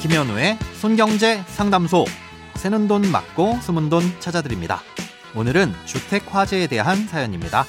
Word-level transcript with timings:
김현우의 0.00 0.58
손경제 0.80 1.42
상담소. 1.48 2.04
새는 2.54 2.86
돈 2.86 3.10
맞고 3.10 3.56
숨은 3.60 3.90
돈 3.90 4.00
찾아드립니다. 4.20 4.80
오늘은 5.34 5.72
주택 5.86 6.32
화재에 6.32 6.68
대한 6.68 7.08
사연입니다. 7.08 7.64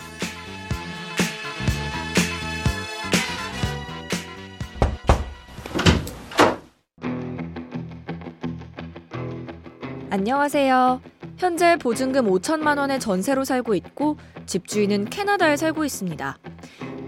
안녕하세요. 10.11 11.01
현재 11.37 11.77
보증금 11.77 12.27
5천만 12.27 12.77
원의 12.77 12.99
전세로 12.99 13.43
살고 13.43 13.73
있고 13.73 14.17
집주인은 14.45 15.05
캐나다에 15.05 15.57
살고 15.57 15.83
있습니다. 15.83 16.37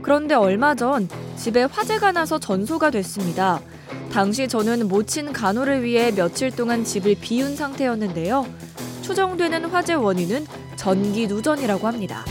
그런데 0.01 0.33
얼마 0.33 0.73
전 0.73 1.07
집에 1.35 1.63
화재가 1.63 2.11
나서 2.11 2.39
전소가 2.39 2.89
됐습니다. 2.89 3.59
당시 4.13 4.47
저는 4.47 4.87
모친 4.87 5.31
간호를 5.31 5.83
위해 5.83 6.11
며칠 6.11 6.51
동안 6.51 6.83
집을 6.83 7.15
비운 7.21 7.55
상태였는데요. 7.55 8.45
추정되는 9.01 9.65
화재 9.65 9.93
원인은 9.93 10.45
전기 10.75 11.27
누전이라고 11.27 11.87
합니다. 11.87 12.25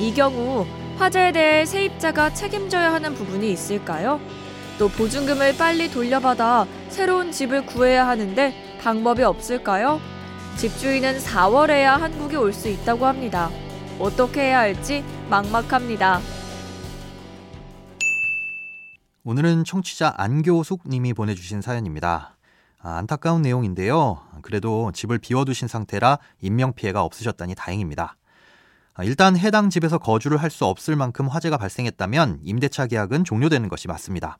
이 0.00 0.12
경우 0.12 0.66
화재에 0.98 1.32
대해 1.32 1.64
세입자가 1.64 2.34
책임져야 2.34 2.92
하는 2.92 3.14
부분이 3.14 3.50
있을까요? 3.50 4.20
또 4.78 4.88
보증금을 4.88 5.56
빨리 5.56 5.90
돌려받아 5.90 6.66
새로운 6.88 7.32
집을 7.32 7.64
구해야 7.66 8.06
하는데 8.06 8.76
방법이 8.82 9.22
없을까요? 9.22 10.00
집주인은 10.56 11.18
4월에야 11.18 11.98
한국에 11.98 12.36
올 12.36 12.52
수 12.52 12.68
있다고 12.68 13.06
합니다. 13.06 13.50
어떻게 13.98 14.42
해야 14.42 14.60
할지 14.60 15.02
막막합니다. 15.30 16.20
오늘은 19.26 19.64
청취자 19.64 20.12
안교숙 20.18 20.82
님이 20.86 21.14
보내주신 21.14 21.62
사연입니다. 21.62 22.36
아, 22.78 22.96
안타까운 22.96 23.40
내용인데요. 23.40 24.20
그래도 24.42 24.92
집을 24.92 25.18
비워두신 25.18 25.66
상태라 25.66 26.18
인명피해가 26.42 27.02
없으셨다니 27.02 27.54
다행입니다. 27.54 28.16
아, 28.94 29.02
일단 29.04 29.38
해당 29.38 29.70
집에서 29.70 29.96
거주를 29.96 30.36
할 30.36 30.50
수 30.50 30.66
없을 30.66 30.94
만큼 30.94 31.26
화재가 31.26 31.56
발생했다면 31.56 32.40
임대차 32.42 32.86
계약은 32.86 33.24
종료되는 33.24 33.70
것이 33.70 33.88
맞습니다. 33.88 34.36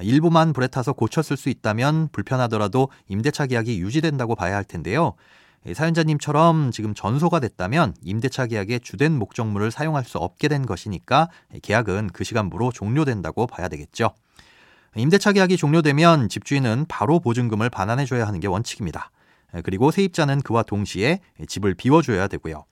일부만 0.00 0.52
불에 0.52 0.68
타서 0.68 0.92
고쳤을 0.92 1.36
수 1.36 1.48
있다면 1.48 2.10
불편하더라도 2.12 2.90
임대차 3.08 3.46
계약이 3.46 3.80
유지된다고 3.80 4.36
봐야 4.36 4.54
할 4.54 4.62
텐데요. 4.62 5.14
사연자님처럼 5.72 6.70
지금 6.72 6.92
전소가 6.92 7.40
됐다면 7.40 7.94
임대차 8.02 8.46
계약의 8.46 8.80
주된 8.80 9.18
목적물을 9.18 9.70
사용할 9.70 10.04
수 10.04 10.18
없게 10.18 10.48
된 10.48 10.66
것이니까 10.66 11.30
계약은 11.62 12.10
그 12.12 12.24
시간부로 12.24 12.70
종료된다고 12.70 13.46
봐야 13.46 13.68
되겠죠. 13.68 14.10
임대차 14.96 15.32
계약이 15.32 15.56
종료되면 15.56 16.28
집주인은 16.28 16.86
바로 16.88 17.18
보증금을 17.18 17.70
반환해줘야 17.70 18.26
하는 18.26 18.40
게 18.40 18.46
원칙입니다. 18.46 19.10
그리고 19.62 19.90
세입자는 19.90 20.42
그와 20.42 20.62
동시에 20.64 21.20
집을 21.48 21.74
비워줘야 21.74 22.28
되고요. 22.28 22.64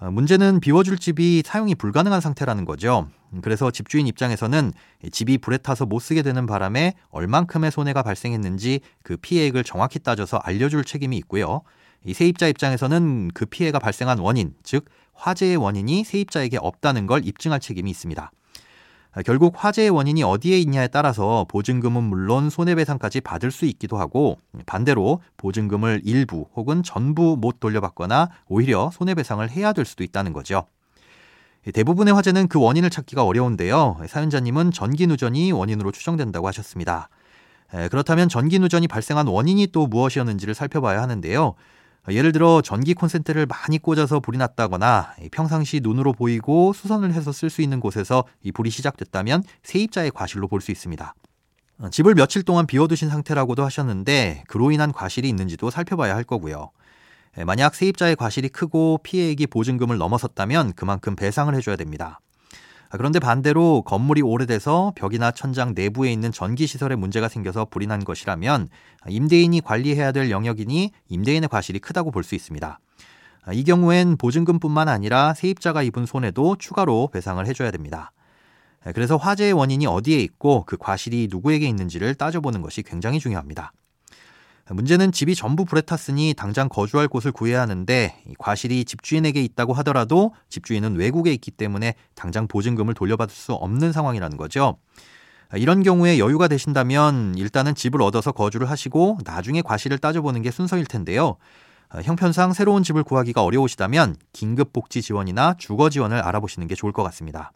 어, 0.00 0.10
문제는 0.10 0.60
비워줄 0.60 0.98
집이 0.98 1.42
사용이 1.44 1.74
불가능한 1.74 2.20
상태라는 2.20 2.64
거죠. 2.64 3.08
그래서 3.42 3.70
집주인 3.70 4.06
입장에서는 4.06 4.72
집이 5.12 5.38
불에 5.38 5.58
타서 5.58 5.86
못 5.86 6.00
쓰게 6.00 6.22
되는 6.22 6.46
바람에 6.46 6.94
얼만큼의 7.10 7.70
손해가 7.70 8.02
발생했는지 8.02 8.80
그 9.02 9.16
피해액을 9.18 9.62
정확히 9.62 9.98
따져서 9.98 10.38
알려줄 10.38 10.84
책임이 10.84 11.16
있고요. 11.18 11.62
이 12.04 12.14
세입자 12.14 12.48
입장에서는 12.48 13.30
그 13.34 13.46
피해가 13.46 13.78
발생한 13.78 14.18
원인, 14.18 14.54
즉 14.62 14.86
화재의 15.14 15.56
원인이 15.56 16.04
세입자에게 16.04 16.58
없다는 16.60 17.06
걸 17.06 17.26
입증할 17.26 17.60
책임이 17.60 17.90
있습니다. 17.90 18.30
결국 19.26 19.54
화재의 19.56 19.90
원인이 19.90 20.22
어디에 20.22 20.58
있냐에 20.60 20.86
따라서 20.86 21.44
보증금은 21.48 22.04
물론 22.04 22.48
손해배상까지 22.48 23.20
받을 23.22 23.50
수 23.50 23.66
있기도 23.66 23.98
하고 23.98 24.38
반대로 24.66 25.20
보증금을 25.36 26.02
일부 26.04 26.46
혹은 26.54 26.84
전부 26.84 27.36
못 27.36 27.58
돌려받거나 27.58 28.30
오히려 28.46 28.90
손해배상을 28.92 29.50
해야 29.50 29.72
될 29.72 29.84
수도 29.84 30.04
있다는 30.04 30.32
거죠. 30.32 30.66
대부분의 31.74 32.14
화재는 32.14 32.48
그 32.48 32.60
원인을 32.60 32.88
찾기가 32.88 33.24
어려운데요. 33.24 33.98
사연자님은 34.06 34.70
전기 34.70 35.06
누전이 35.06 35.52
원인으로 35.52 35.90
추정된다고 35.90 36.46
하셨습니다. 36.46 37.08
그렇다면 37.90 38.28
전기 38.28 38.58
누전이 38.58 38.88
발생한 38.88 39.26
원인이 39.26 39.66
또 39.68 39.86
무엇이었는지를 39.88 40.54
살펴봐야 40.54 41.02
하는데요. 41.02 41.54
예를 42.08 42.32
들어 42.32 42.62
전기 42.62 42.94
콘센트를 42.94 43.46
많이 43.46 43.78
꽂아서 43.78 44.20
불이 44.20 44.38
났다거나 44.38 45.14
평상시 45.32 45.80
눈으로 45.82 46.12
보이고 46.12 46.72
수선을 46.72 47.12
해서 47.12 47.30
쓸 47.30 47.50
수 47.50 47.62
있는 47.62 47.78
곳에서 47.78 48.24
이 48.42 48.52
불이 48.52 48.70
시작됐다면 48.70 49.42
세입자의 49.62 50.10
과실로 50.12 50.48
볼 50.48 50.60
수 50.60 50.70
있습니다. 50.70 51.14
어, 51.80 51.88
집을 51.90 52.14
며칠 52.14 52.42
동안 52.42 52.66
비워두신 52.66 53.08
상태라고도 53.08 53.64
하셨는데 53.64 54.44
그로 54.48 54.70
인한 54.70 54.92
과실이 54.92 55.28
있는지도 55.28 55.70
살펴봐야 55.70 56.14
할 56.14 56.24
거고요. 56.24 56.70
만약 57.46 57.74
세입자의 57.74 58.16
과실이 58.16 58.48
크고 58.48 58.98
피해액이 59.02 59.46
보증금을 59.46 59.96
넘어섰다면 59.98 60.72
그만큼 60.74 61.14
배상을 61.14 61.54
해줘야 61.54 61.76
됩니다. 61.76 62.18
아, 62.90 62.96
그런데 62.96 63.20
반대로 63.20 63.82
건물이 63.82 64.20
오래돼서 64.22 64.92
벽이나 64.96 65.30
천장 65.30 65.74
내부에 65.74 66.12
있는 66.12 66.32
전기 66.32 66.66
시설에 66.66 66.96
문제가 66.96 67.28
생겨서 67.28 67.66
불이 67.66 67.86
난 67.86 68.02
것이라면 68.04 68.68
임대인이 69.08 69.60
관리해야 69.60 70.10
될 70.12 70.30
영역이니 70.30 70.90
임대인의 71.08 71.48
과실이 71.48 71.78
크다고 71.78 72.10
볼 72.10 72.24
수 72.24 72.34
있습니다. 72.34 72.80
아, 73.42 73.52
이 73.52 73.64
경우엔 73.64 74.16
보증금뿐만 74.16 74.88
아니라 74.88 75.34
세입자가 75.34 75.82
입은 75.84 76.04
손해도 76.04 76.56
추가로 76.58 77.08
배상을 77.12 77.44
해줘야 77.46 77.70
됩니다. 77.70 78.12
아, 78.84 78.92
그래서 78.92 79.16
화재의 79.16 79.52
원인이 79.52 79.86
어디에 79.86 80.18
있고 80.18 80.64
그 80.66 80.76
과실이 80.76 81.28
누구에게 81.30 81.68
있는지를 81.68 82.16
따져보는 82.16 82.60
것이 82.60 82.82
굉장히 82.82 83.20
중요합니다. 83.20 83.72
문제는 84.72 85.10
집이 85.10 85.34
전부 85.34 85.64
불에 85.64 85.80
탔으니 85.80 86.32
당장 86.36 86.68
거주할 86.68 87.08
곳을 87.08 87.32
구해야 87.32 87.60
하는데 87.60 88.14
과실이 88.38 88.84
집주인에게 88.84 89.42
있다고 89.42 89.72
하더라도 89.74 90.32
집주인은 90.48 90.94
외국에 90.94 91.32
있기 91.32 91.50
때문에 91.50 91.94
당장 92.14 92.46
보증금을 92.46 92.94
돌려받을 92.94 93.34
수 93.34 93.52
없는 93.52 93.92
상황이라는 93.92 94.36
거죠. 94.36 94.76
이런 95.54 95.82
경우에 95.82 96.20
여유가 96.20 96.46
되신다면 96.46 97.34
일단은 97.36 97.74
집을 97.74 98.00
얻어서 98.00 98.30
거주를 98.30 98.70
하시고 98.70 99.18
나중에 99.24 99.62
과실을 99.62 99.98
따져보는 99.98 100.42
게 100.42 100.52
순서일 100.52 100.86
텐데요. 100.86 101.36
형편상 102.04 102.52
새로운 102.52 102.84
집을 102.84 103.02
구하기가 103.02 103.42
어려우시다면 103.42 104.14
긴급복지 104.32 105.02
지원이나 105.02 105.54
주거 105.58 105.90
지원을 105.90 106.20
알아보시는 106.20 106.68
게 106.68 106.76
좋을 106.76 106.92
것 106.92 107.02
같습니다. 107.02 107.50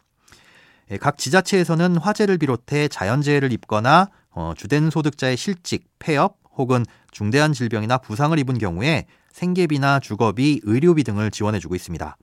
각 0.99 1.17
지자체에서는 1.17 1.95
화재를 1.95 2.37
비롯해 2.37 2.89
자연재해를 2.89 3.53
입거나 3.53 4.09
어, 4.31 4.53
주된 4.57 4.89
소득자의 4.89 5.37
실직, 5.37 5.87
폐업, 5.97 6.37
혹은 6.57 6.85
중대한 7.15 7.53
질병이나 7.53 7.97
부상을 7.99 8.37
입은 8.39 8.57
경우에 8.57 9.05
생계비나 9.31 10.01
주거비, 10.01 10.59
의료비 10.63 11.05
등을 11.05 11.31
지원해주고 11.31 11.73
있습니다. 11.73 12.17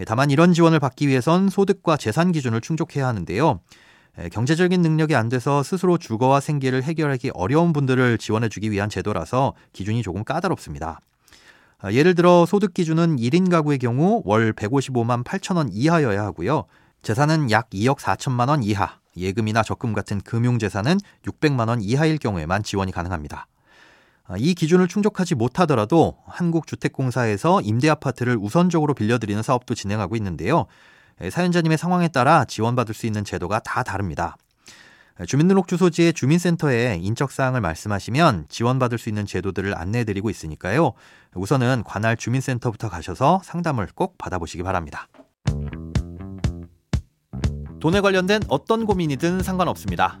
예, 0.00 0.04
다만 0.04 0.32
이런 0.32 0.52
지원을 0.52 0.80
받기 0.80 1.06
위해선 1.06 1.48
소득과 1.48 1.96
재산 1.96 2.32
기준을 2.32 2.60
충족해야 2.60 3.06
하는데요. 3.06 3.60
예, 4.18 4.28
경제적인 4.28 4.82
능력이 4.82 5.14
안 5.14 5.28
돼서 5.28 5.62
스스로 5.62 5.98
주거와 5.98 6.40
생계를 6.40 6.82
해결하기 6.82 7.30
어려운 7.32 7.72
분들을 7.72 8.18
지원해주기 8.18 8.72
위한 8.72 8.88
제도라서 8.88 9.54
기준이 9.72 10.02
조금 10.02 10.24
까다롭습니다. 10.24 10.98
아, 11.78 11.92
예를 11.92 12.16
들어 12.16 12.44
소득 12.44 12.74
기준은 12.74 13.18
1인 13.18 13.48
가구의 13.48 13.78
경우 13.78 14.22
월 14.24 14.52
155만 14.52 15.22
8천 15.22 15.58
원 15.58 15.68
이하여야 15.70 16.24
하고요. 16.24 16.64
재산은 17.02 17.52
약 17.52 17.70
2억 17.70 17.98
4천만 17.98 18.48
원 18.48 18.64
이하, 18.64 18.98
예금이나 19.16 19.62
적금 19.62 19.92
같은 19.92 20.20
금융 20.22 20.58
재산은 20.58 20.98
600만 21.24 21.68
원 21.68 21.80
이하일 21.80 22.18
경우에만 22.18 22.64
지원이 22.64 22.90
가능합니다. 22.90 23.46
아, 24.28 24.34
이 24.36 24.52
기준을 24.52 24.88
충족하지 24.88 25.34
못하더라도 25.34 26.18
한국주택공사에서 26.26 27.62
임대 27.62 27.88
아파트를 27.88 28.36
우선적으로 28.38 28.92
빌려드리는 28.92 29.42
사업도 29.42 29.74
진행하고 29.74 30.16
있는데요. 30.16 30.66
사연자님의 31.30 31.78
상황에 31.78 32.08
따라 32.08 32.44
지원받을 32.44 32.94
수 32.94 33.06
있는 33.06 33.24
제도가 33.24 33.60
다 33.60 33.82
다릅니다. 33.82 34.36
주민등록주소지의 35.26 36.12
주민센터에 36.12 36.98
인적사항을 37.00 37.60
말씀하시면 37.60 38.46
지원받을 38.48 38.98
수 38.98 39.08
있는 39.08 39.26
제도들을 39.26 39.76
안내해드리고 39.76 40.30
있으니까요. 40.30 40.92
우선은 41.34 41.82
관할 41.84 42.16
주민센터부터 42.16 42.88
가셔서 42.88 43.40
상담을 43.42 43.88
꼭 43.94 44.16
받아보시기 44.18 44.62
바랍니다. 44.62 45.08
돈에 47.80 48.00
관련된 48.00 48.42
어떤 48.48 48.86
고민이든 48.86 49.42
상관없습니다. 49.42 50.20